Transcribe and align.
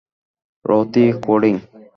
রথি, 0.65 1.05
coding. 1.25 1.55